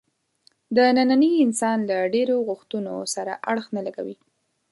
د 0.75 0.77
ننني 0.97 1.31
انسان 1.45 1.77
له 1.89 1.97
ډېرو 2.15 2.35
غوښتنو 2.47 2.95
سره 3.15 3.33
اړخ 3.51 3.65
نه 3.75 3.81
لګوي. 3.87 4.15